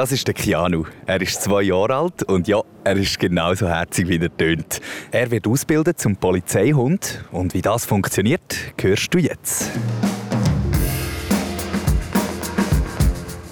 [0.00, 0.84] Das ist der Keanu.
[1.04, 4.80] Er ist zwei Jahre alt und ja, er ist genauso herzig, wie er tönt.
[5.10, 9.70] Er wird ausgebildet zum Polizeihund und wie das funktioniert, hörst du jetzt.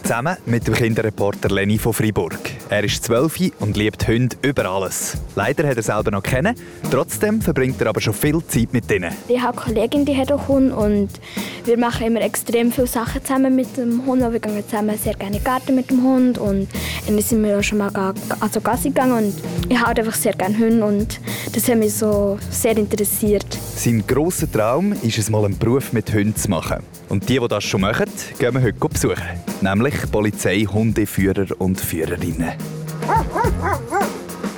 [0.03, 2.39] Zusammen mit dem Kinderreporter Lenny von Fribourg.
[2.71, 5.19] Er ist zwölf und liebt Hunde über alles.
[5.37, 6.55] Leider hat er selber noch kennen.
[6.91, 9.13] Trotzdem verbringt er aber schon viel Zeit mit ihnen.
[9.29, 11.11] Ich habe eine Kollegin, die hat auch Hund und
[11.69, 14.23] wir machen immer extrem viele Sachen zusammen mit dem Hund.
[14.23, 16.67] Wir gehen zusammen sehr gerne in den Garten mit dem Hund und
[17.07, 17.91] dann sind wir auch schon mal
[18.41, 19.35] also Gassi gegangen und
[19.69, 21.21] ich habe einfach sehr gerne Hunde und
[21.53, 23.47] das hat mich so sehr interessiert.
[23.77, 26.79] Sein grosser Traum ist es mal einen Beruf mit Hunden zu machen.
[27.11, 28.07] Und die, die das schon machen,
[28.39, 29.23] gehen wir heute besuchen.
[29.61, 32.53] Nämlich Polizei, Hundeführer und Führerinnen.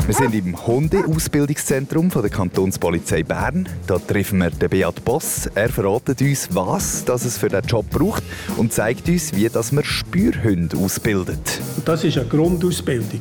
[0.07, 3.69] Wir sind im Hundeausbildungszentrum der Kantonspolizei Bern.
[3.87, 5.49] Da treffen wir den Beat Boss.
[5.55, 8.23] Er verratet uns, was das es für den Job braucht
[8.57, 11.61] und zeigt uns, wie das man Spürhunde ausbildet.
[11.85, 13.21] Das ist eine Grundausbildung.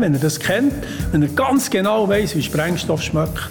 [0.00, 0.72] wenn er das kennt,
[1.12, 3.50] wenn er ganz genau weiß, wie Sprengstoff schmeckt,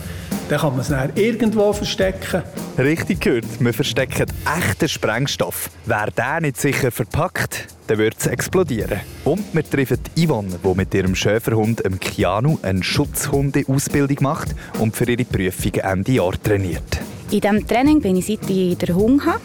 [0.49, 2.43] dann kann man es dann irgendwo verstecken.
[2.77, 5.69] Richtig gehört, wir verstecken echten Sprengstoff.
[5.85, 8.99] Wer den nicht sicher verpackt, dann wird es explodieren.
[9.25, 15.09] Und wir treffen Yvonne, die mit ihrem Schäferhund im Kianu eine Schutzhundeausbildung macht und für
[15.09, 16.99] ihre Prüfung Ende Jahr trainiert.
[17.31, 19.41] In diesem Training bin ich seit ich den Hund habe.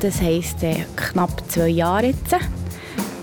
[0.00, 2.59] Das heisst äh, knapp zwei Jahre jetzt.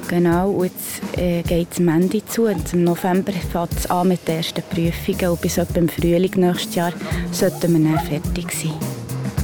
[0.07, 2.45] Genau, und jetzt äh, geht es am Ende zu.
[2.45, 6.31] Und Im November fängt es an mit den ersten Prüfungen und bis etwa im Frühling
[6.35, 6.93] nächstes Jahr
[7.31, 8.73] sollten wir dann fertig sein.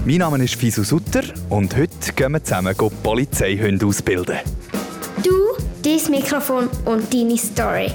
[0.06, 4.38] Mein Name ist Fisu Sutter und heute gehen wir zusammen Polizeihunde ausbilden.
[5.23, 5.31] Du,
[5.81, 7.91] dein Mikrofon und deine Story.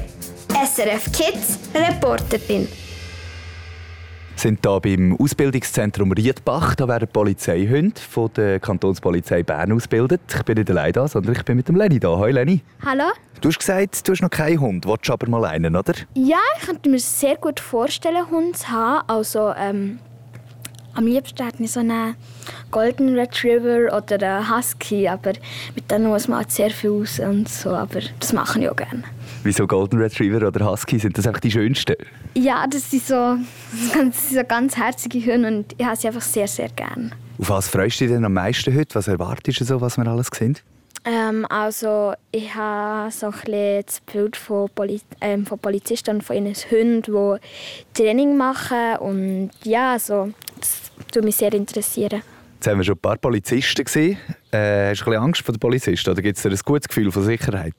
[0.48, 2.68] SRF Kids, Reporterin
[4.38, 6.74] sind hier beim Ausbildungszentrum Riedbach.
[6.74, 10.20] Da werden Polizeihunde von der Kantonspolizei Bern ausgebildet.
[10.34, 12.16] Ich bin nicht allein da, sondern ich bin mit dem Lenny da.
[12.16, 12.62] Hallo Lenny.
[12.84, 13.04] Hallo.
[13.40, 14.86] Du hast gesagt, du hast noch keinen Hund.
[14.86, 15.94] Willst du aber mal einen, oder?
[16.14, 19.08] Ja, ich könnte mir sehr gut vorstellen, Hund zu haben.
[19.08, 19.98] Also, ähm,
[20.98, 22.16] am liebsten hätte ich so einen
[22.72, 25.32] Golden Retriever oder einen Husky, aber
[25.76, 28.74] mit denen muss man halt sehr viel aus und so, aber das mache ich auch
[28.74, 29.04] gerne.
[29.44, 30.98] Wieso Golden Retriever oder Husky?
[30.98, 31.94] Sind das einfach die schönsten?
[32.34, 33.14] Ja, das sind so,
[33.94, 37.12] das sind so ganz herzige Hunde und ich habe sie einfach sehr, sehr gerne.
[37.38, 38.96] Auf was freust du dich denn am meisten heute?
[38.96, 40.58] Was erwartest du so, was wir alles sehen?
[41.04, 46.36] Ähm, also ich habe so ein das Bild von, Poli ähm, von Polizisten und von
[46.36, 47.02] ihren Hunden,
[47.96, 50.80] die Training machen und ja, also, das
[51.12, 52.22] würde mich sehr interessieren.
[52.54, 54.18] Jetzt haben wir schon ein paar Polizisten gesehen.
[54.50, 56.88] Äh, hast du ein bisschen Angst vor den Polizisten oder gibt es dir ein gutes
[56.88, 57.74] Gefühl von Sicherheit?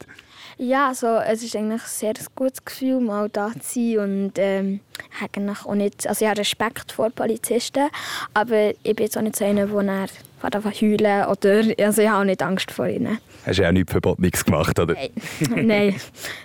[0.62, 4.00] Ja, also, es ist eigentlich ein sehr gutes Gefühl, mal da zu sein.
[4.00, 4.82] Und ähm,
[5.14, 7.90] ich, habe auch nicht, also ich habe Respekt vor Polizisten,
[8.34, 10.08] aber ich bin jetzt auch nicht so einer, der
[10.44, 13.20] einfach heulen oder also ich habe auch nicht Angst vor ihnen.
[13.46, 14.96] Hast du ja auch nichts Verbotenes gemacht, oder?
[14.96, 15.12] Nein,
[15.68, 15.96] Nein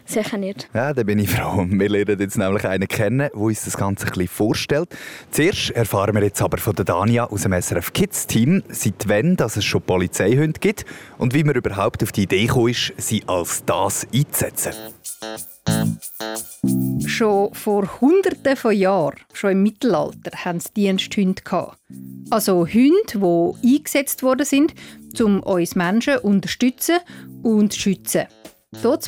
[0.05, 0.69] sicher nicht.
[0.75, 1.67] Ja, da bin ich froh.
[1.69, 4.89] Wir lernen jetzt nämlich einen kennen, der uns das Ganze ein bisschen vorstellt.
[5.31, 9.37] Zuerst erfahren wir jetzt aber von der Dania aus dem SRF Kids Team, seit wann
[9.37, 10.85] dass es schon Polizeihunde gibt
[11.19, 14.94] und wie man überhaupt auf die Idee gekommen ist, sie als das einzusetzen.
[17.07, 21.43] Schon vor Hunderten von Jahren, schon im Mittelalter, hatten es Diensthunde.
[22.31, 24.75] Also Hunde, die eingesetzt worden sind,
[25.21, 26.99] um uns Menschen zu unterstützen
[27.43, 28.25] und zu schützen.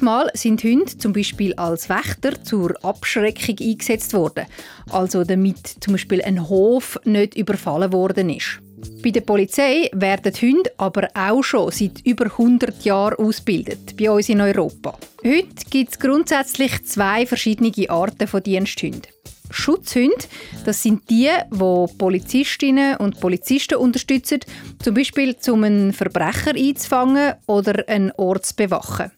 [0.02, 4.46] Mal sind Hunde zum Beispiel als Wächter zur Abschreckung eingesetzt worden,
[4.90, 8.60] also damit zum Beispiel ein Hof nicht überfallen worden ist.
[9.02, 14.28] Bei der Polizei werden Hunde aber auch schon seit über 100 Jahren ausgebildet, bei uns
[14.28, 14.98] in Europa.
[15.24, 19.02] Heute gibt es grundsätzlich zwei verschiedene Arten von Diensthunden.
[19.50, 20.26] Schutzhunde,
[20.64, 24.40] das sind die, die Polizistinnen und Polizisten unterstützen,
[24.82, 29.12] zum Beispiel um einen Verbrecher einzufangen oder einen Ort zu bewachen.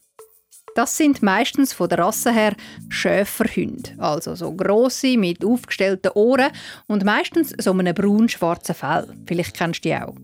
[0.78, 2.55] Das sind meistens von der Rasse her
[2.89, 6.53] Schäferhunde, also so grosse mit aufgestellten Ohren
[6.87, 9.09] und meistens so einem braun-schwarzen Fell.
[9.27, 10.15] Vielleicht kennst du die auch.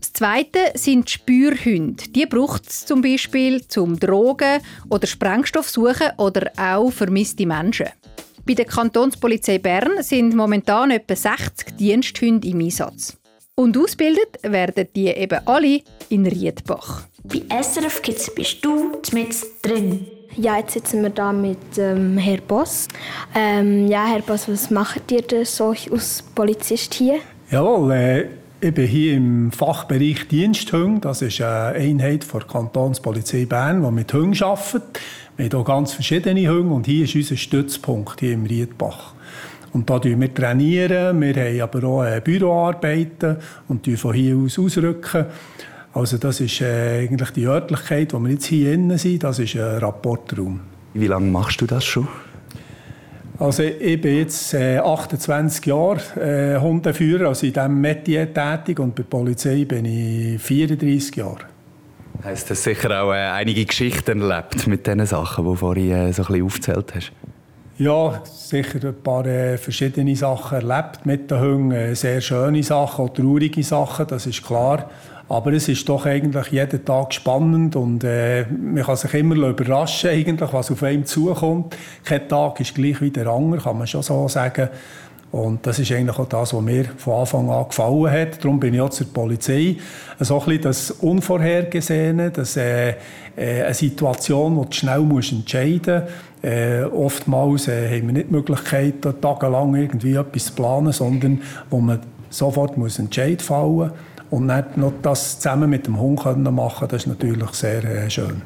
[0.00, 2.02] Das zweite sind Spürhunde.
[2.08, 7.86] Die braucht es zum Beispiel zum Drogen oder Sprengstoff suchen oder auch vermisste Menschen.
[8.44, 13.16] Bei der Kantonspolizei Bern sind momentan etwa 60 Diensthunde im Einsatz.
[13.54, 17.04] Und ausgebildet werden die eben alle in Riedbach.
[17.28, 20.06] Bei SRF Kids bist du mit drin.
[20.36, 22.88] Ja, jetzt sitzen wir da mit ähm, Herr Boss.
[23.34, 27.16] Ähm, ja, Herr Boss, was macht ihr denn so als Polizist hier?
[27.50, 28.26] Jawohl, äh,
[28.60, 31.00] ich bin hier im Fachbereich Diensthunde.
[31.00, 35.00] Das ist eine Einheit der Kantonspolizei Bern, die mit Hunden arbeitet.
[35.36, 39.14] Wir haben hier ganz verschiedene Hunde und hier ist unser Stützpunkt hier im Riedbach.
[39.72, 40.34] Und da trainieren wir.
[40.34, 41.20] Trainieren.
[41.20, 43.36] Wir haben aber auch äh, Büroarbeiten
[43.68, 45.26] und von hier aus ausrücken.
[45.96, 49.56] Also das ist äh, eigentlich die Örtlichkeit, wo wir jetzt hier innen sind, das ist
[49.56, 50.60] ein Rapportraum.
[50.92, 52.06] Wie lange machst du das schon?
[53.38, 58.94] Also ich bin jetzt äh, 28 Jahre äh, Hundeführer, also in diesem Metier tätig und
[58.94, 61.46] bei der Polizei bin ich 34 Jahre.
[62.22, 66.12] Heißt das sicher auch äh, einige Geschichten erlebt mit diesen Sachen, die du vorhin äh,
[66.12, 67.12] so ein bisschen aufgezählt hast?
[67.78, 71.72] Ja, sicher ein paar äh, verschiedene Sachen erlebt mit den Hunden.
[71.72, 74.90] Äh, sehr schöne Sachen, auch traurige Sachen, das ist klar.
[75.28, 80.10] Aber es ist doch eigentlich jeden Tag spannend und äh, man kann sich immer überraschen,
[80.10, 81.76] eigentlich, was auf einem zukommt.
[82.04, 84.68] Kein Tag ist gleich wie der andere, kann man schon so sagen.
[85.32, 88.42] Und das ist eigentlich auch das, was mir von Anfang an gefallen hat.
[88.42, 89.76] Darum bin ich auch zur Polizei.
[90.20, 92.94] So ein bisschen das Unvorhergesehene, das, äh,
[93.36, 96.44] äh, eine Situation, die du schnell musst entscheiden musst.
[96.44, 101.80] Äh, oftmals äh, haben wir nicht die Möglichkeit, tagelang irgendwie etwas zu planen, sondern wo
[101.80, 101.98] man
[102.30, 103.90] sofort muss Entscheid muss
[104.30, 108.10] und nicht noch das zusammen mit dem Hund können machen das ist natürlich sehr äh,
[108.10, 108.42] schön.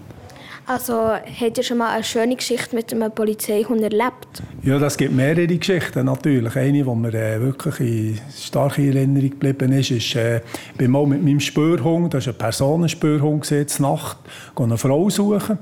[0.71, 4.41] Also, habt ihr schon mal eine schöne Geschichte mit einem Polizeihund erlebt?
[4.63, 6.55] Ja, das gibt mehrere Geschichten natürlich.
[6.55, 10.43] Eine, die mir äh, wirklich in starke Erinnerung geblieben ist, ist, äh,
[10.79, 14.19] ich mal mit meinem Spürhund, das ist ein Personenspürhund, gesehen, Nacht,
[14.55, 15.59] eine Frau suchen.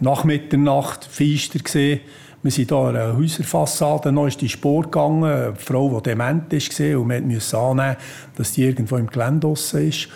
[0.00, 2.00] Nach Mitternacht, feister gesehen.
[2.42, 6.50] Wir sind hier an einer Häuserfassade, noch ist die Spur gegangen, eine Frau, die dement
[6.50, 7.96] war und wir mussten annehmen,
[8.34, 10.08] dass die irgendwo im Gelände ist.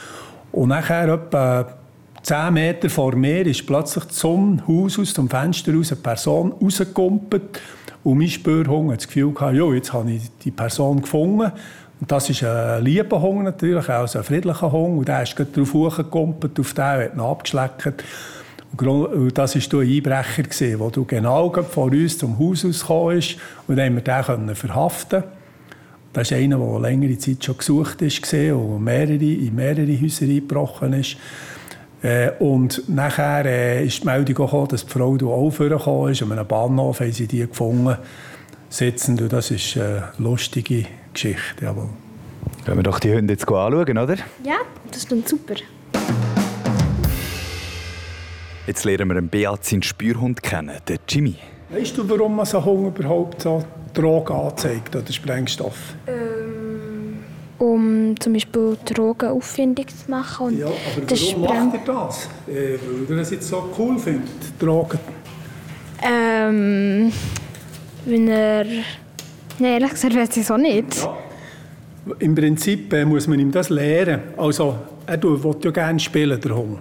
[0.51, 1.67] Und nachher etwa
[2.23, 7.61] 10 Meter vor mir ist plötzlich zum Haus aus, zum Fenster aus, eine Person rausgekumpelt.
[8.03, 11.53] Und mein Spürhund hat das Gefühl gehabt, ja, jetzt habe ich die Person gefunden.
[12.01, 14.97] Und das ist ein lieber Hund natürlich, also ein friedlicher Hund.
[14.97, 18.03] Und der ist gerade darauf hochgekumpelt, auf den, hat ihn abgeschleckt.
[18.77, 23.37] Und das war ein Einbrecher, der du genau vor uns zum Haus ausgekommen ist.
[23.67, 25.25] Und dann haben wir den verhaften
[26.13, 30.93] Das ist einer, der längere Zeit schon gesucht ist und mehrere, in mehrere Häuser eingebrochen
[30.95, 31.17] ist.
[32.03, 36.23] Äh, und nachher äh, ist die Meldung gekommen, dass die Frau auch vorgekommen ist.
[36.23, 37.97] An einem Bahnhof haben sie die gefunden,
[38.69, 39.23] sitzend.
[39.23, 40.85] Und das ist eine lustige
[41.15, 41.65] Geschichte.
[41.65, 41.89] Jawohl.
[42.65, 44.17] Können wir doch die Hunde jetzt anschauen, oder?
[44.45, 44.57] Ja,
[44.91, 45.55] das ist super.
[48.67, 51.35] Jetzt lernen wir einen Beat seinen Spürhund kennen, den Jimmy.
[51.69, 53.63] Weißt du, warum man so einen Hund überhaupt so
[53.93, 55.95] Drogen anzeigt oder Sprengstoff?
[56.07, 57.19] Ähm,
[57.59, 60.47] um zum Beispiel Drogen auffindig zu machen.
[60.47, 62.29] Und ja, aber warum macht er das?
[62.49, 64.99] Äh, weil er das jetzt so cool findet, Drogen?
[66.03, 67.13] Ähm,
[68.07, 68.65] wenn er...
[69.59, 70.97] Nein, ehrlich gesagt weiß ich es auch nicht.
[70.97, 71.17] Ja.
[72.19, 74.23] Im Prinzip äh, muss man ihm das lehren.
[74.39, 76.79] Also, er will ja gerne spielen, der Hund.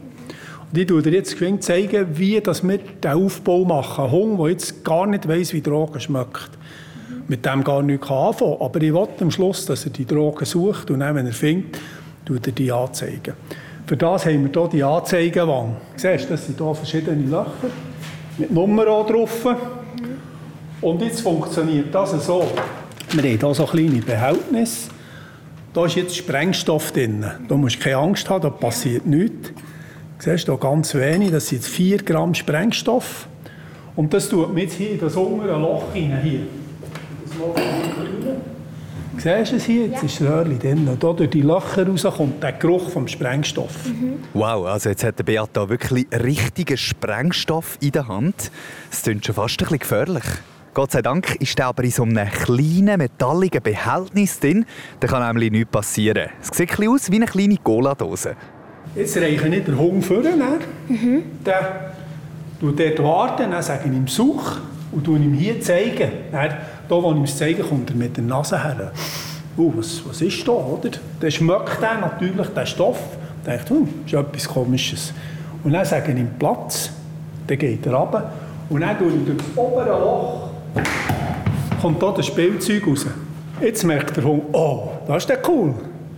[0.76, 4.06] Ich zeige dir jetzt zeigen, wie dass wir den Aufbau machen.
[4.06, 6.50] Ein Hund, der jetzt gar nicht weiss, wie Drogen schmeckt.
[7.28, 8.66] Mit dem gar nichts anfangen kann.
[8.66, 11.80] Aber ich will am Schluss, dass er die Drogen sucht und dann, wenn er findet,
[12.26, 13.36] tut er die anzeigen.
[13.86, 15.76] Für das haben wir hier die Anzeigenwand.
[15.96, 17.52] Siehst du, das sind hier verschiedene Löcher
[18.40, 19.46] mit Nummern drauf.
[20.82, 22.48] Und jetzt funktioniert das so.
[23.12, 24.90] Wir haben hier so kleine Behältnisse.
[25.72, 27.24] Da ist jetzt Sprengstoff drin.
[27.48, 29.52] Da musst du keine Angst haben, da passiert nichts.
[30.24, 33.28] Siehst du, ganz wenig, das sind 4 Gramm Sprengstoff.
[33.94, 36.22] Und das tut man jetzt hier in das untere Loch hinein.
[36.22, 36.40] Hier.
[37.26, 37.56] Das Loch
[39.18, 39.88] Siehst du es hier?
[39.88, 40.04] Jetzt ja.
[40.04, 40.88] ist das Röhrchen drin.
[40.88, 43.86] Und hier durch die Löcher raus kommt der Geruch vom Sprengstoff.
[43.86, 44.14] Mhm.
[44.34, 48.50] Wow, also jetzt hat der Beat wirklich richtigen Sprengstoff in der Hand.
[48.92, 50.24] Das klingt schon fast ein bisschen gefährlich.
[50.74, 54.66] Gott sei Dank ist er aber in so einem kleinen, metalligen Behältnis drin.
[55.02, 56.30] Da kann nämlich nichts passieren.
[56.42, 58.38] Es sieht ein bisschen aus wie eine kleine Cola-Dose.
[58.96, 60.18] Jetzt reiche ich den Hund vor.
[60.88, 61.24] Mhm.
[61.46, 61.94] Der
[62.60, 64.58] tut dort warten, dann sage ich ihm «Such»
[64.92, 66.12] und tue ihm hier zeigen.
[66.32, 66.50] Dann,
[66.88, 68.92] da, wo ich ihm zeige, kommt er mit der Nase her.
[69.58, 70.90] Uh, was, was ist da, oder?
[71.20, 73.00] Dann schmeckt er natürlich den Stoff.
[73.44, 75.14] Dann denkt, hm, das ist etwas Komisches.
[75.64, 76.92] Und dann sage ich ihm «Platz».
[77.48, 78.32] Dann geht er runter.
[78.70, 80.44] Und dann tue ich durch das obere Loch
[81.84, 83.06] kommt da das Spielzeug raus.
[83.60, 85.74] Jetzt merkt der Hund, oh, das ist der cool.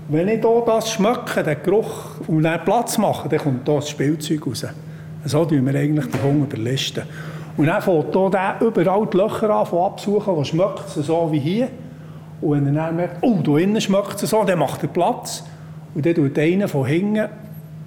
[0.08, 3.90] Wenn ich hier das schmecke, den Geruch, und dann Platz mache, dann kommt hier das
[3.90, 4.66] Spielzeug raus.
[5.26, 7.04] So tun wir eigentlich den Hunger überlisten.
[7.58, 11.30] Und dann fängt hier der überall die Löcher an, von absuchen, was schmeckt es so
[11.32, 11.70] wie hier.
[12.40, 15.44] Und wenn er dann merkt, oh, da innen schmeckt es so, dann macht er Platz.
[15.96, 17.28] Und dann tut einer von hinten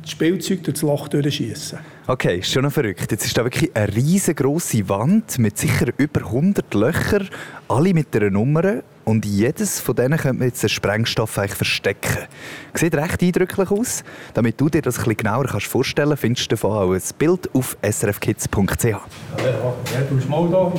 [0.02, 1.78] das Spielzeug durch das Loch durchschießen.
[2.08, 3.12] Okay, ist schon noch verrückt.
[3.12, 7.28] Jetzt ist da wirklich eine riesengroße Wand mit sicher über 100 Löchern,
[7.68, 8.82] alle mit einer Nummer.
[9.08, 12.26] Und jedes von denen könnte man jetzt den Sprengstoff eigentlich verstecken.
[12.74, 14.04] Sieht recht eindrücklich aus.
[14.34, 17.00] Damit du dir das ein bisschen genauer kannst vorstellen kannst, findest du davon auch ein
[17.16, 18.84] Bild auf srfkids.ch.
[18.84, 18.98] Ja,
[19.38, 19.74] ja,
[20.10, 20.70] du hast mal da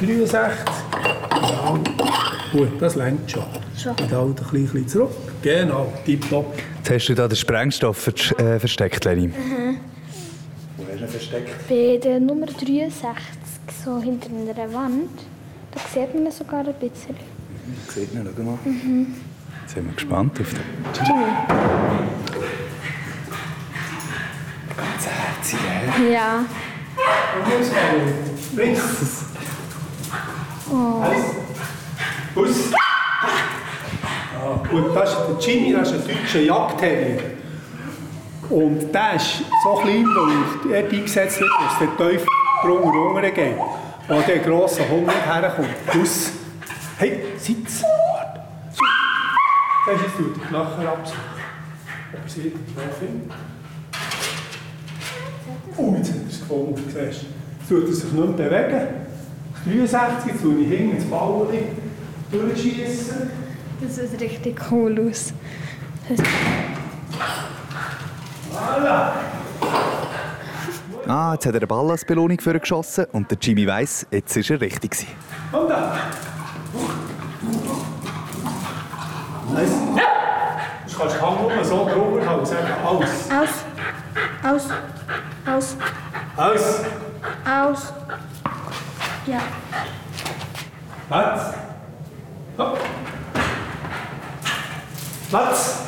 [0.00, 0.50] 63.
[1.32, 1.78] Ja,
[2.52, 3.44] Gut, das längt schon.
[3.74, 3.92] Schon.
[3.92, 5.10] Und halt ein bisschen zurück.
[5.40, 6.54] Genau, tipptopp.
[6.76, 9.28] Jetzt hast du da den Sprengstoff ver äh, versteckt, Leni.
[9.28, 9.78] Mhm.
[10.76, 11.68] Wo hast du ihn versteckt?
[11.70, 12.92] Bei der Nummer 63,
[13.82, 15.08] so hinter einer Wand,
[15.70, 17.29] da sieht man ihn sogar ein bisschen.
[17.88, 18.58] Sieht man, schau mal.
[19.62, 21.24] Jetzt sind wir gespannt auf den Jimmy.
[24.76, 25.64] ganz herzigen
[25.96, 26.12] hä?
[26.12, 26.44] Ja.
[28.56, 29.24] Links.
[30.70, 31.04] Oh.
[32.34, 32.70] Bus.
[34.70, 37.18] Gut, das ist der Jimmy, das ist ein deutscher Jagdherrier.
[38.48, 42.26] Und der ist so klein, weil er eingesetzt wird, dass der Teufel
[42.62, 43.56] drunter runter geht.
[44.08, 45.68] Und der grosse Hund herkommt.
[45.92, 46.32] Bus.
[47.00, 47.80] Hey, sitz.
[47.80, 47.86] So.
[49.86, 51.18] Das ist jetzt tut der Knacher absuchen.
[52.12, 53.32] Ob er sie irgendwo findet.
[55.78, 57.00] Oh, jetzt hat er es gefunden, siehst du.
[57.06, 58.88] Jetzt tut er sich nicht mehr bewegen.
[59.64, 61.46] 63, jetzt tue ich hinten ins Ball
[62.30, 63.30] durchschießen.
[63.80, 65.32] Das sieht richtig cool aus.
[68.52, 69.12] Voilà.
[71.06, 74.06] Ah, jetzt hat er eine Ball als Belohnung für ihn geschossen und der Jimmy weiss,
[74.10, 74.90] jetzt war er richtig.
[74.90, 75.08] gewesen.
[75.50, 75.98] Und dann.
[79.54, 79.70] Nice.
[80.90, 83.04] Du kannst Hand nur so drüber und sagen, aus.
[83.30, 83.48] Aus.
[84.42, 84.68] Aus.
[85.46, 85.76] Aus.
[86.36, 86.82] Aus.
[87.44, 87.92] Aus.
[89.26, 89.40] Ja.
[91.08, 91.54] Platz.
[92.58, 92.78] Hopp.
[95.30, 95.82] Platz.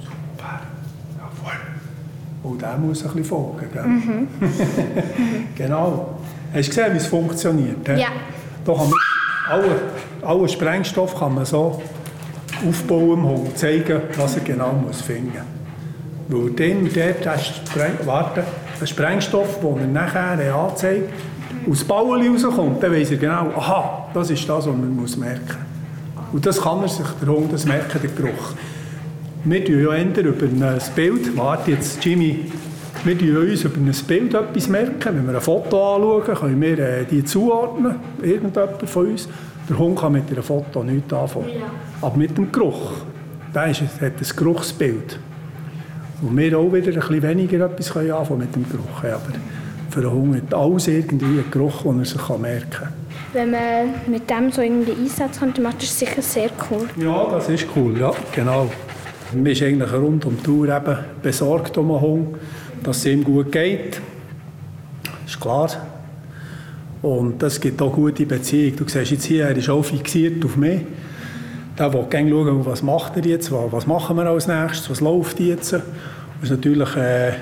[0.00, 0.60] Super.
[1.18, 1.58] Jawohl.
[2.42, 4.50] Oh, der muss ein bisschen folgen, gell?
[5.56, 6.18] genau.
[6.54, 7.86] Hast du gesehen, wie es funktioniert?
[7.88, 8.00] he?
[8.00, 8.08] Ja.
[8.64, 8.98] Da kann man
[9.50, 9.80] alle,
[10.22, 11.80] alle Sprengstoff kann man so
[12.66, 15.32] aufbauen im Hund, zeigen, was er genau muss finden
[16.28, 16.42] muss.
[16.42, 18.44] Weil dann und dort du Spreng warte,
[18.78, 21.12] einen Sprengstoff, den er nachher anzeigt,
[21.70, 25.40] aus Bauen rauskommt, dann weiss er genau, aha, das ist das, was man muss merken
[25.46, 26.34] muss.
[26.34, 28.52] Und das kann er sich, der Hund, das merken, der Geruch.
[29.44, 32.46] Wir tun ja eher über ein Bild, warte jetzt Jimmy,
[33.04, 35.16] wir tun uns über ein Bild etwas merken.
[35.16, 39.28] Wenn wir ein Foto anschauen, können wir äh, die zuordnen, irgendjemand von uns.
[39.68, 41.46] Der Hund kann mit einem Foto nichts anfangen.
[42.00, 42.92] Aber mit dem Geruch,
[43.54, 45.18] der ist, hat ein Geruchsbild.
[46.22, 49.04] Und wir auch wieder ein bisschen weniger etwas anfangen mit dem Geruch.
[49.04, 49.32] Aber
[49.90, 52.92] für einen Hund hat alles irgendwie einen Geruch, den er sich merken kann.
[53.32, 56.88] Wenn man mit dem so irgendwie Einsatz dann macht das sicher sehr cool.
[56.96, 58.70] Ja, das ist cool, ja, genau.
[59.34, 62.36] Man ist eigentlich rund um die Tour eben besorgt um den Hund,
[62.82, 64.00] dass es ihm gut geht.
[65.26, 65.68] Ist klar.
[67.02, 68.76] Und das gibt auch gute Beziehung.
[68.76, 70.80] Du siehst jetzt hier, er ist auch fixiert auf mich.
[71.78, 75.38] Der will gerne schauen, was macht er jetzt, was machen wir als nächstes, was läuft
[75.38, 75.72] jetzt.
[75.72, 75.82] Es
[76.42, 77.32] ist natürlich äh,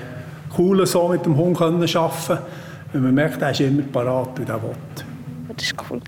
[0.57, 2.37] cool, so mit dem Hund zu arbeiten,
[2.93, 4.75] wenn man merkt, er ist immer parat und er will.
[5.55, 6.01] Das war cool.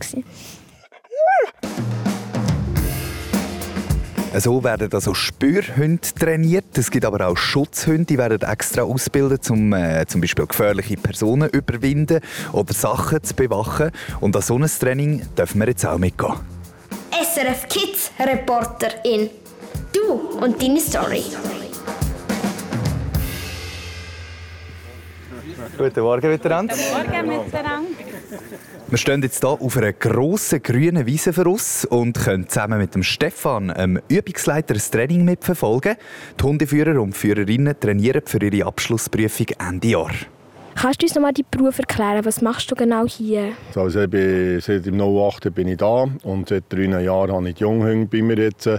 [4.38, 6.78] So werden also Spürhunde trainiert.
[6.78, 11.50] Es gibt aber auch Schutzhunde, die werden extra ausgebildet, um äh, zum Beispiel gefährliche Personen
[11.50, 12.20] überwinden
[12.54, 13.92] oder Sachen zu bewachen.
[14.20, 16.36] Und an so ein Training dürfen wir jetzt auch mitgehen.
[17.12, 19.32] SRF Kids Reporterin.
[19.92, 21.24] Du und deine Story.
[25.78, 26.76] Guten Morgen miteinander.
[26.76, 27.90] Morgen miteinander.
[28.88, 32.96] Wir stehen jetzt hier auf einer grossen grünen Wiese für uns und können zusammen mit
[32.96, 35.96] dem Stefan, dem Übungsleiter, ein Training mitverfolgen.
[36.40, 40.12] Die Hundeführer und Führerinnen trainieren für ihre Abschlussprüfung Ende Jahr.
[40.76, 42.24] Kannst du uns noch mal deinen Beruf erklären?
[42.24, 43.52] Was machst du genau hier?
[43.76, 47.56] Also ich bin, seit dem 08 bin ich da und seit drei Jahren habe ich
[47.56, 48.70] die Junghunde bei mir jetzt,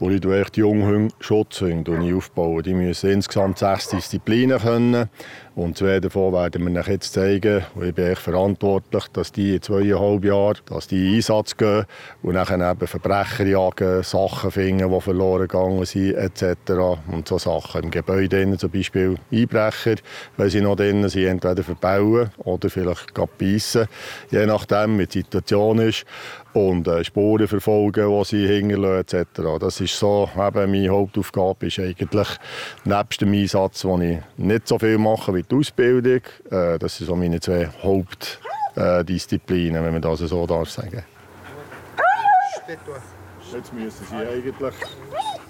[0.00, 2.62] wo ich die Junghunde Schutzhunde die ich aufbaue.
[2.62, 5.08] Die müssen insgesamt sechs Disziplinen können
[5.54, 7.62] und zwei davon werden wir jetzt zeigen.
[7.74, 11.84] Und ich bin echt verantwortlich, dass die in zweieinhalb Jahren dass die in Einsatz gehen
[12.22, 16.72] und dann eben Verbrecher jagen, Sachen finden, die verloren gegangen sind etc.
[17.12, 19.96] Und so Sachen im Gebäude zum Beispiel Einbrecher,
[20.38, 23.86] wenn sie noch drin sind, entweder verbauen oder vielleicht beißen,
[24.30, 26.06] je nachdem, wie die Situation ist.
[26.52, 29.40] Und äh, Spuren verfolgen, die sie hinterlassen etc.
[29.60, 32.26] Das ist so, eben meine Hauptaufgabe ist eigentlich,
[32.84, 37.06] nebst dem Einsatz, wo ich nicht so viel mache wie die Ausbildung, äh, das sind
[37.06, 40.76] so meine zwei Hauptdisziplinen, wenn man das so darf.
[43.52, 44.54] Jetzt müssen sie eigentlich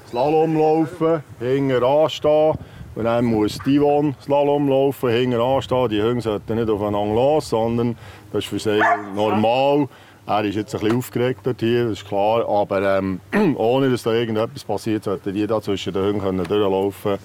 [0.08, 2.54] Slalom laufen, hinten anstehen.
[2.96, 5.88] Und dann muss die Yvonne Slalom laufen, hinten anstehen.
[5.88, 7.96] Die Hunde sollten nicht aufeinander los, sondern
[8.32, 8.82] das ist für sie
[9.14, 9.86] normal.
[10.26, 12.48] Er ist jetzt ein bisschen aufgeregt dort hier, das ist klar.
[12.48, 13.20] Aber ähm,
[13.56, 17.18] ohne dass da irgendetwas passiert, sollten die da zwischen den Hunden können durchlaufen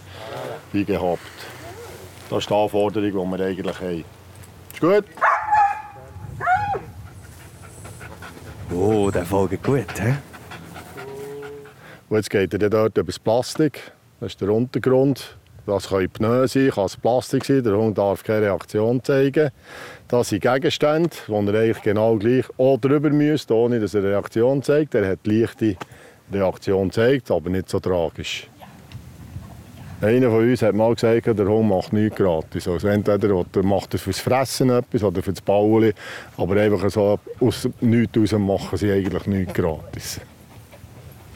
[0.71, 1.21] wie gehabt.
[2.29, 4.03] Das ist die Anforderung, die wir eigentlich haben.
[4.73, 5.05] Ist gut?
[8.73, 10.15] Oh, der folgt gut, hä?
[12.09, 13.91] Und jetzt geht er dort über das Plastik.
[14.19, 15.37] Das ist der Untergrund.
[15.65, 17.63] Das können Pneu sein, kann es Plastik sein.
[17.63, 19.49] Der Hund darf keine Reaktion zeigen.
[20.07, 24.09] Das sind Gegenstände, wo er eigentlich genau gleich auch drüber müsste, ohne dass er eine
[24.11, 24.93] Reaktion zeigt.
[24.93, 25.75] Er hat leichte
[26.31, 28.47] Reaktion gezeigt, aber nicht so tragisch.
[30.01, 32.67] Einer von uns hat mal gesagt, der Hund macht nichts gratis.
[32.67, 35.93] Also entweder macht er fürs Fressen etwas oder fürs Bauen.
[36.37, 40.21] Aber einfach so aus nichts raus machen sie eigentlich nichts gratis.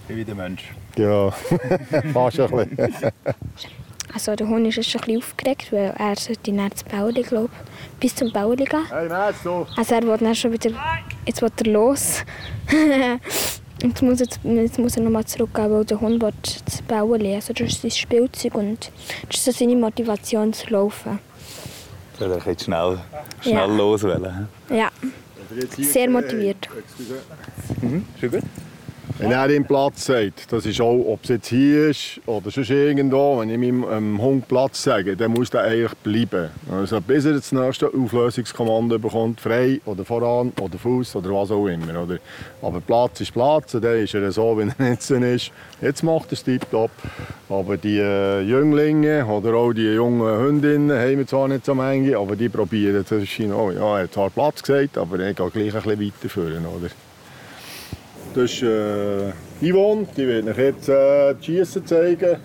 [0.07, 0.71] Wie der Mensch.
[0.97, 1.31] Ja,
[2.13, 3.11] fast ein bisschen.
[4.13, 7.21] Also der Hund ist jetzt schon ein bisschen aufgeregt, weil er sollte nach das Bauli,
[7.21, 7.49] glaube
[7.99, 8.85] bis zum Bauli gehen.
[8.89, 9.67] Hey, nein, so.
[9.77, 10.71] Also er will dann schon wieder,
[11.25, 12.23] jetzt will er los.
[13.83, 16.33] jetzt, muss jetzt, jetzt muss er nochmal zurückgehen, weil der Hund will
[16.65, 17.35] das Bauli.
[17.35, 18.91] Also das ist sein Spielzeug und
[19.27, 21.19] das ist so seine Motivation zu laufen.
[22.17, 22.97] Soll er jetzt schnell,
[23.41, 23.65] schnell Ja.
[23.65, 24.47] los wollen?
[24.69, 24.89] Ja,
[25.77, 26.67] sehr motiviert.
[27.81, 28.41] Mhm, schon gut.
[29.19, 32.69] Wenn er ihm Platz sagt, das ist auch, ob es jetzt hier ist oder sonst
[32.69, 36.49] irgendwo, wenn ich meinem ähm, Hund Platz sage, dann muss er eigentlich bleiben.
[36.71, 41.67] Also bis er das nächste Auflösungskommando bekommt, frei oder voran oder Fuß oder was auch
[41.67, 42.01] immer.
[42.01, 42.19] Oder?
[42.61, 45.51] Aber Platz ist Platz, und dann ist er so, wie er jetzt ist.
[45.81, 46.91] Jetzt macht er es tiptop.
[47.49, 52.17] Aber die äh, Jünglinge oder auch die jungen Hündinnen haben wir zwar nicht so mange,
[52.17, 55.51] aber die probieren das ist, oh, ja, er hat zwar Platz gesagt, aber er geht
[55.51, 56.89] gleich ein bisschen weiterführen, oder?
[58.35, 62.37] Das ist äh, Yvonne, die wird euch jetzt äh, die Schiessen zeigen.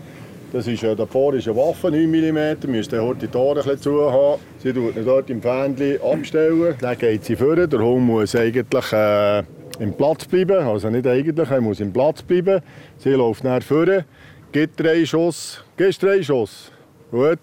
[0.51, 3.79] Das ist, äh, davor ist eine Waffe, 9 mm, müsst ihr heute die Tore ein
[3.79, 4.41] zu haben.
[4.63, 7.55] Sie tut ihn dort im Fähnchen abstellen, dann geht sie vor.
[7.55, 9.43] Der Hund muss eigentlich äh,
[9.79, 12.63] im Platz bleiben, also nicht eigentlich, er muss im Platz bleiben.
[12.97, 14.07] Sie läuft nach vorne,
[14.53, 16.73] gibt drei Schuss, gibst drei Schuss.
[17.11, 17.41] Gut.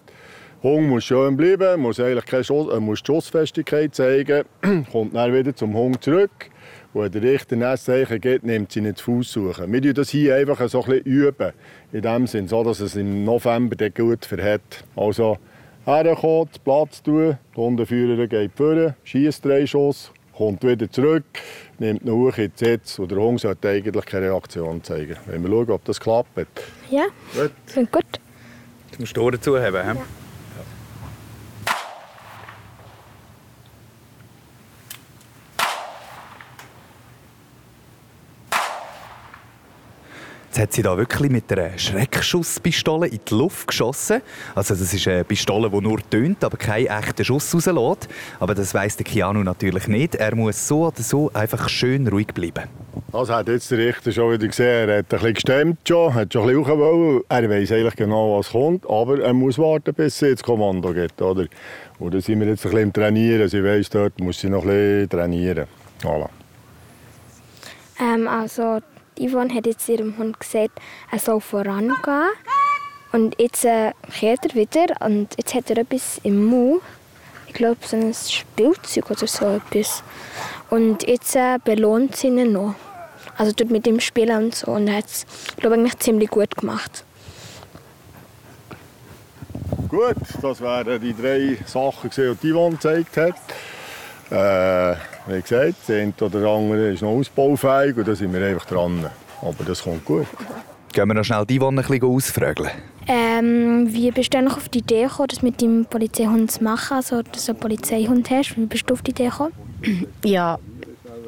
[0.64, 4.44] Der Hund muss schön bleiben, muss eigentlich keine Schuss, äh, muss die Schussfestigkeit zeigen,
[4.90, 6.50] kommt dann wieder zum Hund zurück.
[6.94, 9.72] Und der Richter das Zeichen gibt, nimmt sie nicht zu Fuß suchen.
[9.72, 11.52] Wir üben das hier einfach so ein bisschen üben.
[11.92, 14.84] In dem Sinne, so dass es im November dann gut verhält.
[14.94, 15.38] Also
[15.86, 21.24] herkommen, Platz tun, der Hundeführer geht vor, schießt drei Schuss, kommt wieder zurück,
[21.78, 25.16] nimmt ihn hoch in den Sitz und der Hund sollte eigentlich keine Reaktion zeigen.
[25.26, 26.28] Wenn wir schauen, ob das klappt.
[26.90, 27.90] Ja, Gut.
[27.90, 28.04] gut.
[28.90, 29.82] Jetzt musst du die Ohren zuheben.
[29.82, 29.98] hä?
[40.52, 44.20] Jetzt hat sie da wirklich mit einer Schreckschusspistole in die Luft geschossen.
[44.54, 48.06] Also das ist eine Pistole, die nur tönt, aber keinen echten Schuss rauslässt.
[48.38, 50.16] Aber das weiss der Keanu natürlich nicht.
[50.16, 52.64] Er muss so oder so einfach schön ruhig bleiben.
[53.12, 54.90] Das hat jetzt der Richter schon wieder gesehen.
[54.90, 57.22] Er hat ein bisschen gestemmt schon, hat schon ein bisschen wollen.
[57.30, 61.22] Er weiß eigentlich genau, was kommt, aber er muss warten, bis sie das Kommando gibt.
[61.22, 61.46] Oder?
[61.98, 63.48] Und da sind wir jetzt ein bisschen im Trainieren.
[63.48, 65.66] Sie weiss, dort muss sie noch ein bisschen trainieren.
[66.02, 66.28] Voilà.
[67.98, 68.80] Ähm, also
[69.18, 70.78] die hat jetzt ihrem Hund gesagt,
[71.10, 72.28] er soll vorangehen.
[73.12, 76.80] Und jetzt äh, kehrt er wieder und jetzt hat er etwas im Mund.
[77.46, 80.02] Ich glaube, so ein Spielzeug oder so etwas.
[80.70, 82.74] Und jetzt äh, belohnt sie ihn noch.
[83.36, 84.72] Also tut mit ihm spielen und so.
[84.72, 85.26] Und er hat es,
[85.58, 87.04] glaube ich, ziemlich gut gemacht.
[89.88, 93.34] Gut, das wären die drei Sachen, die Yvonne gezeigt hat.
[94.32, 98.64] Äh, wie gesagt, das eine oder andere ist noch ausbaufähig und da sind wir einfach
[98.64, 99.10] dran.
[99.42, 100.26] Aber das kommt gut.
[100.92, 102.68] Gehen wir noch schnell die Yvonne ein bisschen ausfragen.
[103.08, 106.96] Ähm, wie bist du eigentlich auf die Idee gekommen, das mit deinem Polizeihund zu machen?
[106.96, 108.56] Also, dass du einen Polizeihund hast?
[108.56, 109.52] Wie bist du auf die Idee gekommen?
[110.24, 110.58] Ja,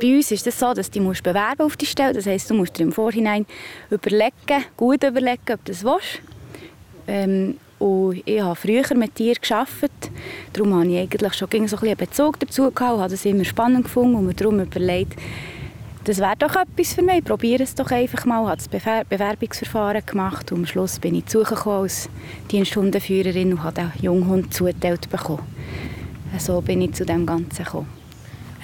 [0.01, 2.14] bei uns ist es so, dass du dich bewerben auf die Stelle.
[2.14, 3.47] Das heisst, du musst dir im Vorhinein
[3.90, 6.21] überlegen, gut überlegen, ob du das willst.
[7.07, 10.11] Ähm, und ich habe früher mit Tieren gearbeitet.
[10.53, 13.45] Darum habe ich eigentlich schon so ein bisschen Bezug dazu gehabt und habe das immer
[13.45, 15.19] spannend gefunden und mir darum überlegt,
[16.05, 17.19] das wäre doch etwas für mich.
[17.19, 18.43] Ich probiere es doch einfach mal.
[18.43, 22.11] Ich habe das Bewer Bewerbungsverfahren gemacht und am Schluss bin ich zugekommen als
[22.53, 25.43] Diensthundeführerin und habe den Junghund zugeteilt bekommen.
[26.39, 27.89] So bin ich zu dem Ganzen gekommen.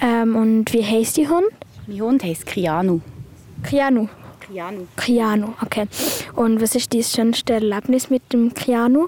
[0.01, 1.47] Ähm, und wie heisst die Hund?
[1.87, 3.01] Mein Hund heisst Kianu.
[3.63, 4.07] Keanu.
[4.39, 4.87] Kianu.
[4.97, 5.87] Keanu, okay.
[6.35, 9.07] Und was ist dein schönste Erlebnis mit dem Keanu?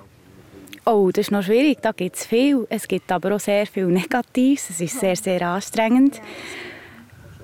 [0.85, 1.81] Oh, das ist noch schwierig.
[1.81, 2.67] Da gibt es viel.
[2.69, 4.69] Es gibt aber auch sehr viel Negatives.
[4.69, 6.19] Es ist sehr, sehr anstrengend.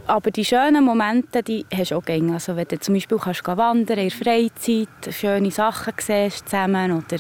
[0.08, 2.34] Aber die schönen Momente, die hast du auch gerne.
[2.34, 7.18] Also wenn du zum Beispiel kannst wandern in der Freizeit, schöne Sachen siehst zusammen oder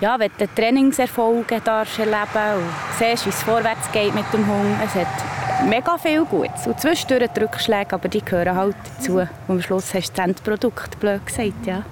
[0.00, 4.76] ja, wenn du Trainingserfolge erleben und siehst, wie es vorwärts geht mit dem Hund.
[4.84, 6.66] Es hat mega viel Gutes.
[6.66, 9.18] Und zwischendurch die Rückschläge, aber die gehören halt dazu.
[9.18, 11.84] Und am Schluss hast du das Endprodukt, blöd gesagt, ja.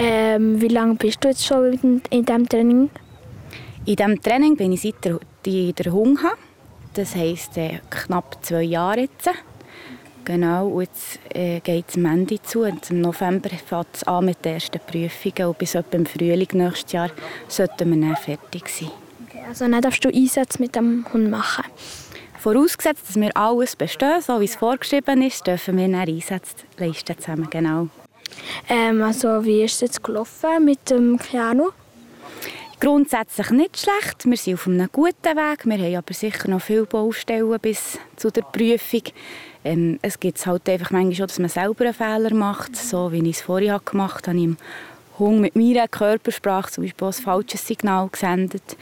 [0.00, 2.90] Ähm, wie lange bist du jetzt schon in, in diesem Training?
[3.84, 6.36] In diesem Training bin ich seit der, der Hund habe.
[6.94, 9.28] Das heisst äh, knapp zwei Jahre jetzt.
[10.24, 12.60] Genau, und jetzt äh, geht es am Ende zu.
[12.60, 16.48] Und Im November fängt es an mit den ersten Prüfungen und bis etwa im Frühling
[16.52, 17.10] nächstes Jahr
[17.48, 18.90] sollten wir dann fertig sein.
[19.26, 21.64] Okay, also dann darfst du Einsätze mit dem Hund machen?
[22.38, 27.18] Vorausgesetzt, dass wir alles bestehen, so wie es vorgeschrieben ist, dürfen wir dann Einsätze leisten
[27.18, 27.88] zusammen, genau.
[28.68, 31.70] Ähm, also wie ist es jetzt gelaufen mit dem Keanu?
[32.80, 34.24] Grundsätzlich nicht schlecht.
[34.24, 35.66] Wir sind auf einem guten Weg.
[35.66, 39.02] Wir haben aber sicher noch viele Baustellen bis zu der Prüfung.
[39.64, 42.76] Ähm, es gibt halt einfach manchmal schon, dass man selber einen Fehler macht.
[42.76, 44.56] So wie ich es vorher gemacht habe, habe ich
[45.18, 48.76] Hund mit meiner Körpersprache zum Beispiel ein falsches Signal gesendet.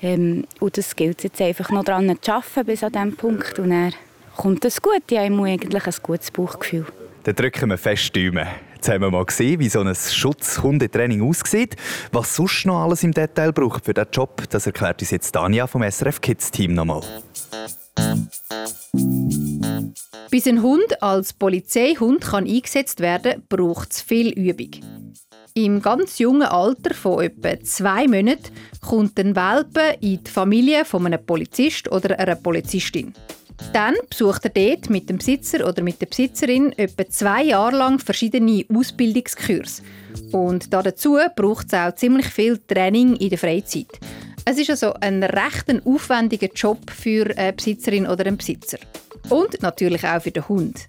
[0.00, 3.58] Ähm, und das gilt jetzt einfach noch daran zu arbeiten bis an diesem Punkt.
[3.58, 3.92] Und dann
[4.36, 5.02] kommt es gut.
[5.10, 6.86] Ich habe eigentlich ein gutes Bauchgefühl.
[7.24, 8.48] Dann drücken wir fest die Daumen.
[8.84, 11.74] Jetzt haben wir mal gesehen, wie so ein Schutzhundetraining aussieht.
[12.12, 15.66] Was sonst noch alles im Detail braucht für diesen Job, das erklärt uns jetzt Tanja
[15.66, 17.00] vom SRF Kids Team nochmal.
[20.30, 24.72] Bis ein Hund als Polizeihund kann eingesetzt werden braucht es viel Übung.
[25.54, 31.06] Im ganz jungen Alter von etwa zwei Monaten kommt ein Welpe in die Familie von
[31.06, 33.14] einem Polizist oder einer Polizistin.
[33.72, 37.98] Dann besucht er dort mit dem Besitzer oder mit der Besitzerin etwa zwei Jahre lang
[37.98, 39.82] verschiedene Ausbildungskurse.
[40.32, 43.98] Und dazu braucht es auch ziemlich viel Training in der Freizeit.
[44.44, 48.78] Es ist also ein recht aufwendiger Job für eine Besitzerin oder einen Besitzer.
[49.30, 50.86] Und natürlich auch für den Hund.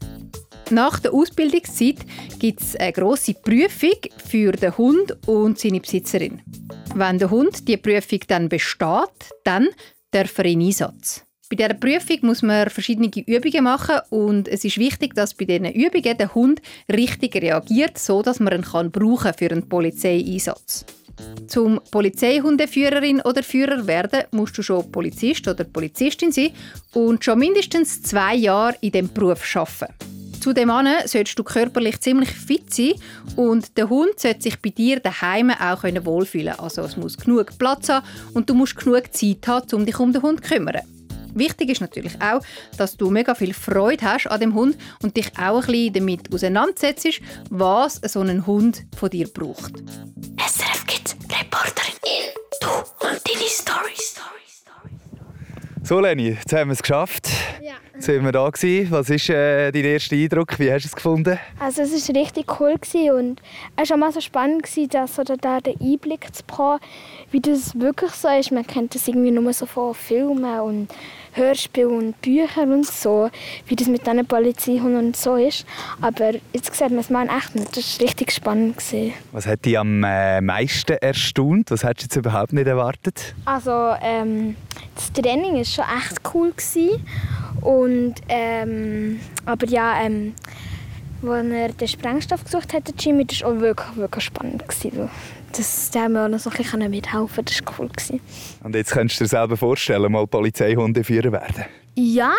[0.72, 1.98] Nach der Ausbildungszeit
[2.40, 6.42] gibt es eine grosse Prüfung für den Hund und seine Besitzerin.
[6.96, 9.70] Wenn der Hund die Prüfung dann besteht, dann
[10.12, 11.25] darf er in Einsatz.
[11.56, 15.72] Bei dieser Prüfung muss man verschiedene Übungen machen und es ist wichtig, dass bei diesen
[15.72, 20.86] Übungen der Hund richtig reagiert, so dass man ihn kann brauchen für einen Polizeieinsatz.
[21.48, 26.52] Zum Polizeihundeführerin oder Führer werden musst du schon Polizist oder Polizistin sein
[26.94, 29.94] und schon mindestens zwei Jahre in dem Beruf arbeiten.
[30.42, 30.74] Zudem
[31.06, 32.96] solltest du körperlich ziemlich fit sein
[33.38, 37.88] und der Hund sollte sich bei dir daheim auch wohlfühlen Also es muss genug Platz
[37.88, 40.82] haben und du musst genug Zeit haben, um dich um den Hund zu kümmern.
[41.36, 42.42] Wichtig ist natürlich auch,
[42.78, 46.34] dass du mega viel Freude hast an dem Hund und dich auch ein bisschen damit
[46.34, 49.74] auseinandersetzt, was so ein Hund von dir braucht.
[50.40, 52.68] SRF Kids Reporterin in Du
[53.08, 54.16] und deine Stories.
[55.88, 57.30] So Leni, jetzt haben wir es geschafft.
[57.62, 57.74] Ja.
[57.94, 58.90] Jetzt sind wir da gewesen.
[58.90, 60.58] Was ist äh, dein erster Eindruck?
[60.58, 61.38] Wie hast du es gefunden?
[61.60, 63.42] Also es war richtig cool gewesen und
[63.76, 66.80] es war auch mal so spannend, gewesen, das, oder da den Einblick zu bekommen,
[67.30, 68.52] wie das wirklich so ist.
[68.52, 70.88] Man kennt das irgendwie nur so von Filmen und
[71.36, 73.30] Hörspielen und Büchern und so,
[73.68, 75.66] wie das mit diesen Polizeihunden und so ist.
[76.02, 77.76] Aber jetzt sieht man es mal echt nicht.
[77.76, 78.78] Das war richtig spannend.
[78.78, 79.14] Gewesen.
[79.32, 81.72] Was hat dich am äh, meisten erstaunt?
[81.72, 83.36] Was hättest du jetzt überhaupt nicht erwartet?
[83.46, 84.56] Also ähm,
[84.96, 86.52] das Training war schon echt cool.
[86.52, 87.06] Gewesen.
[87.62, 90.34] Und, ähm, aber ja, ähm,
[91.28, 94.68] als er den Sprengstoff gesucht hat, Jimmy, das war auch wirklich, wirklich spannend.
[94.68, 95.10] Gewesen
[95.58, 97.90] das, da haben wir auch noch so ein bisschen mithelfen Das war cool.
[98.64, 101.66] Und jetzt könntest du dir selber vorstellen, mal Polizeihundeführer werden?
[101.96, 102.34] Ja,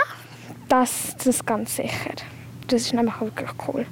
[0.69, 2.15] das, das ganz sicher.
[2.67, 3.87] Das ist nämlich wirklich cool.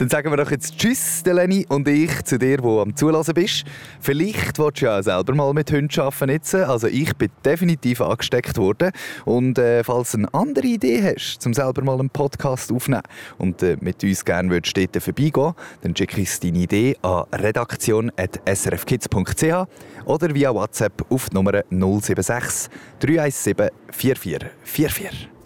[0.00, 3.64] Dann sagen wir doch jetzt Tschüss, Leni und ich, zu dir, der am Zulassen bist.
[4.00, 6.30] Vielleicht willst du ja selber mal mit Hunden arbeiten.
[6.30, 6.54] Jetzt.
[6.54, 8.92] Also ich bin definitiv angesteckt worden.
[9.26, 13.02] Und äh, falls du eine andere Idee hast, um selber mal einen Podcast aufzunehmen
[13.36, 19.66] und äh, mit uns gerne würdest dort vorbeigehen, dann schicke ich deine Idee an redaktion.srfkids.ch
[20.06, 25.39] oder via WhatsApp auf die Nummer 076 317 4444.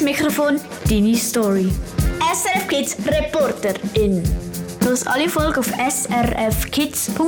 [0.00, 0.58] Dein Mikrofon,
[0.88, 1.70] deine Story.
[2.32, 4.22] SRF Kids Reporterin.
[4.86, 7.18] Los alle Folgen auf srfkids.ch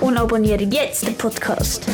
[0.00, 1.84] und abonniere jetzt den Podcast.